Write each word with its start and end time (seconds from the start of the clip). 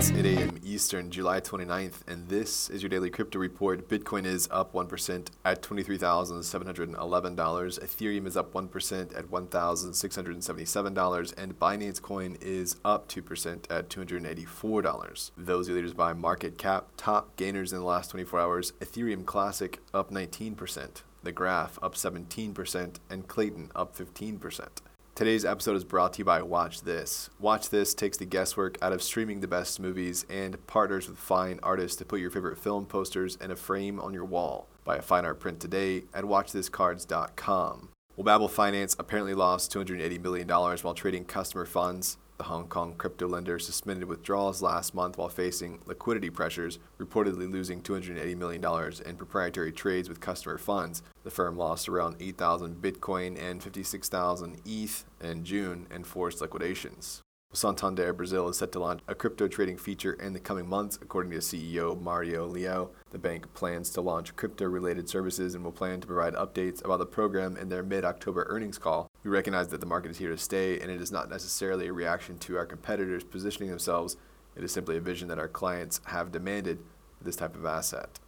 It's 0.00 0.12
8 0.12 0.24
a.m. 0.24 0.56
Eastern, 0.64 1.10
July 1.10 1.42
29th, 1.42 2.08
and 2.08 2.26
this 2.26 2.70
is 2.70 2.80
your 2.80 2.88
daily 2.88 3.10
crypto 3.10 3.38
report. 3.38 3.86
Bitcoin 3.86 4.24
is 4.24 4.48
up 4.50 4.72
1% 4.72 5.28
at 5.44 5.60
$23,711. 5.60 6.96
Ethereum 6.96 8.26
is 8.26 8.34
up 8.34 8.54
1% 8.54 9.18
at 9.18 9.26
$1,677. 9.26 11.34
And 11.36 11.58
Binance 11.58 12.00
Coin 12.00 12.38
is 12.40 12.76
up 12.82 13.10
2% 13.10 13.70
at 13.70 13.90
$284. 13.90 15.30
Those 15.36 15.68
are 15.68 15.74
leaders 15.74 15.92
by 15.92 16.14
market 16.14 16.56
cap. 16.56 16.86
Top 16.96 17.36
gainers 17.36 17.74
in 17.74 17.80
the 17.80 17.84
last 17.84 18.12
24 18.12 18.40
hours 18.40 18.72
Ethereum 18.80 19.26
Classic 19.26 19.80
up 19.92 20.10
19%, 20.10 21.02
The 21.24 21.32
Graph 21.32 21.78
up 21.82 21.94
17%, 21.94 22.94
and 23.10 23.28
Klaytn 23.28 23.68
up 23.76 23.94
15%. 23.94 24.68
Today's 25.20 25.44
episode 25.44 25.76
is 25.76 25.84
brought 25.84 26.14
to 26.14 26.20
you 26.20 26.24
by 26.24 26.40
Watch 26.40 26.80
This. 26.80 27.28
Watch 27.38 27.68
This 27.68 27.92
takes 27.92 28.16
the 28.16 28.24
guesswork 28.24 28.78
out 28.80 28.94
of 28.94 29.02
streaming 29.02 29.40
the 29.40 29.46
best 29.46 29.78
movies 29.78 30.24
and 30.30 30.66
partners 30.66 31.10
with 31.10 31.18
fine 31.18 31.60
artists 31.62 31.98
to 31.98 32.06
put 32.06 32.20
your 32.20 32.30
favorite 32.30 32.56
film 32.56 32.86
posters 32.86 33.36
in 33.36 33.50
a 33.50 33.54
frame 33.54 34.00
on 34.00 34.14
your 34.14 34.24
wall. 34.24 34.66
Buy 34.82 34.96
a 34.96 35.02
fine 35.02 35.26
art 35.26 35.38
print 35.38 35.60
today 35.60 36.04
at 36.14 36.24
watchthiscards.com. 36.24 37.90
Well, 38.16 38.24
Babel 38.24 38.48
Finance 38.48 38.96
apparently 38.98 39.34
lost 39.34 39.72
$280 39.72 40.20
million 40.20 40.48
while 40.48 40.94
trading 40.94 41.24
customer 41.24 41.64
funds. 41.64 42.18
The 42.38 42.44
Hong 42.44 42.68
Kong 42.68 42.94
crypto 42.98 43.28
lender 43.28 43.58
suspended 43.58 44.08
withdrawals 44.08 44.60
last 44.60 44.94
month 44.94 45.16
while 45.16 45.28
facing 45.28 45.80
liquidity 45.86 46.28
pressures, 46.28 46.78
reportedly 46.98 47.50
losing 47.50 47.82
$280 47.82 48.36
million 48.36 48.64
in 49.06 49.16
proprietary 49.16 49.72
trades 49.72 50.08
with 50.08 50.20
customer 50.20 50.58
funds. 50.58 51.02
The 51.22 51.30
firm 51.30 51.56
lost 51.56 51.88
around 51.88 52.16
8,000 52.18 52.82
Bitcoin 52.82 53.40
and 53.40 53.62
56,000 53.62 54.60
ETH 54.64 55.04
in 55.22 55.44
June 55.44 55.86
and 55.90 56.06
forced 56.06 56.40
liquidations. 56.40 57.22
Santander 57.52 58.12
Brazil 58.12 58.48
is 58.48 58.58
set 58.58 58.70
to 58.70 58.78
launch 58.78 59.00
a 59.08 59.14
crypto 59.14 59.48
trading 59.48 59.76
feature 59.76 60.12
in 60.12 60.32
the 60.32 60.38
coming 60.38 60.68
months, 60.68 61.00
according 61.02 61.32
to 61.32 61.38
CEO 61.38 62.00
Mario 62.00 62.48
Leão. 62.48 62.90
The 63.10 63.18
bank 63.18 63.52
plans 63.54 63.90
to 63.90 64.00
launch 64.00 64.36
crypto 64.36 64.66
related 64.66 65.08
services 65.08 65.56
and 65.56 65.64
will 65.64 65.72
plan 65.72 66.00
to 66.00 66.06
provide 66.06 66.34
updates 66.34 66.84
about 66.84 67.00
the 67.00 67.06
program 67.06 67.56
in 67.56 67.68
their 67.68 67.82
mid 67.82 68.04
October 68.04 68.46
earnings 68.48 68.78
call. 68.78 69.10
We 69.24 69.32
recognize 69.32 69.66
that 69.68 69.80
the 69.80 69.86
market 69.86 70.12
is 70.12 70.18
here 70.18 70.30
to 70.30 70.38
stay, 70.38 70.78
and 70.78 70.92
it 70.92 71.00
is 71.00 71.10
not 71.10 71.28
necessarily 71.28 71.88
a 71.88 71.92
reaction 71.92 72.38
to 72.38 72.56
our 72.56 72.66
competitors 72.66 73.24
positioning 73.24 73.68
themselves. 73.68 74.16
It 74.54 74.62
is 74.62 74.70
simply 74.70 74.96
a 74.96 75.00
vision 75.00 75.26
that 75.26 75.40
our 75.40 75.48
clients 75.48 76.00
have 76.04 76.30
demanded 76.30 76.78
for 77.18 77.24
this 77.24 77.34
type 77.34 77.56
of 77.56 77.66
asset. 77.66 78.20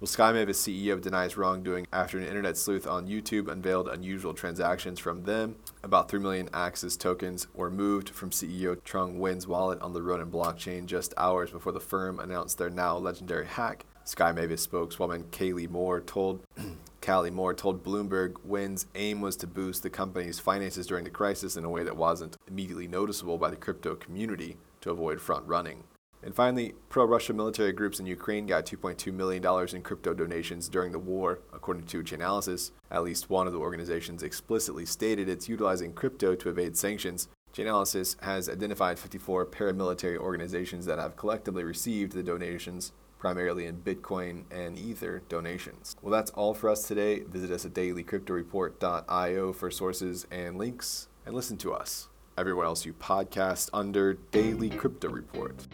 Well, 0.00 0.06
Sky 0.06 0.30
Mavis 0.30 0.62
CEO 0.62 1.00
denies 1.00 1.36
wrongdoing 1.36 1.88
after 1.92 2.18
an 2.18 2.24
internet 2.24 2.56
sleuth 2.56 2.86
on 2.86 3.08
YouTube 3.08 3.48
unveiled 3.48 3.88
unusual 3.88 4.32
transactions 4.32 5.00
from 5.00 5.24
them. 5.24 5.56
About 5.82 6.08
3 6.08 6.20
million 6.20 6.48
Axis 6.54 6.96
tokens 6.96 7.48
were 7.52 7.68
moved 7.68 8.10
from 8.10 8.30
CEO 8.30 8.76
Trung 8.82 9.18
Nguyen's 9.18 9.48
wallet 9.48 9.80
on 9.80 9.94
the 9.94 10.02
Ronin 10.02 10.30
blockchain 10.30 10.86
just 10.86 11.14
hours 11.16 11.50
before 11.50 11.72
the 11.72 11.80
firm 11.80 12.20
announced 12.20 12.58
their 12.58 12.70
now 12.70 12.96
legendary 12.96 13.46
hack. 13.46 13.86
Sky 14.04 14.30
Mavis 14.30 14.62
spokeswoman 14.62 15.24
Kaylee 15.32 15.68
Moore 15.68 16.00
told 16.00 16.44
Callie 17.00 17.32
Moore 17.32 17.52
told 17.52 17.82
Bloomberg 17.82 18.34
Nguyen's 18.46 18.86
aim 18.94 19.20
was 19.20 19.34
to 19.38 19.48
boost 19.48 19.82
the 19.82 19.90
company's 19.90 20.38
finances 20.38 20.86
during 20.86 21.02
the 21.02 21.10
crisis 21.10 21.56
in 21.56 21.64
a 21.64 21.70
way 21.70 21.82
that 21.82 21.96
wasn't 21.96 22.36
immediately 22.46 22.86
noticeable 22.86 23.36
by 23.36 23.50
the 23.50 23.56
crypto 23.56 23.96
community 23.96 24.58
to 24.80 24.92
avoid 24.92 25.20
front 25.20 25.44
running. 25.48 25.82
And 26.22 26.34
finally, 26.34 26.74
pro 26.88 27.04
Russia 27.04 27.32
military 27.32 27.72
groups 27.72 28.00
in 28.00 28.06
Ukraine 28.06 28.46
got 28.46 28.66
$2.2 28.66 29.12
million 29.12 29.44
in 29.74 29.82
crypto 29.82 30.14
donations 30.14 30.68
during 30.68 30.92
the 30.92 30.98
war, 30.98 31.40
according 31.52 31.84
to 31.86 32.02
Chainalysis. 32.02 32.72
At 32.90 33.04
least 33.04 33.30
one 33.30 33.46
of 33.46 33.52
the 33.52 33.60
organizations 33.60 34.22
explicitly 34.22 34.84
stated 34.84 35.28
it's 35.28 35.48
utilizing 35.48 35.92
crypto 35.92 36.34
to 36.34 36.48
evade 36.48 36.76
sanctions. 36.76 37.28
Chainalysis 37.54 38.20
has 38.22 38.48
identified 38.48 38.98
54 38.98 39.46
paramilitary 39.46 40.18
organizations 40.18 40.86
that 40.86 40.98
have 40.98 41.16
collectively 41.16 41.64
received 41.64 42.12
the 42.12 42.22
donations, 42.22 42.92
primarily 43.18 43.66
in 43.66 43.78
Bitcoin 43.78 44.44
and 44.50 44.78
Ether 44.78 45.22
donations. 45.28 45.96
Well, 46.02 46.12
that's 46.12 46.30
all 46.32 46.52
for 46.52 46.68
us 46.68 46.86
today. 46.86 47.20
Visit 47.20 47.50
us 47.50 47.64
at 47.64 47.74
dailycryptoreport.io 47.74 49.52
for 49.52 49.70
sources 49.70 50.26
and 50.30 50.58
links, 50.58 51.08
and 51.24 51.34
listen 51.34 51.56
to 51.58 51.72
us 51.72 52.08
everywhere 52.36 52.66
else 52.66 52.86
you 52.86 52.92
podcast 52.92 53.68
under 53.72 54.14
Daily 54.14 54.70
Crypto 54.70 55.08
Report. 55.08 55.66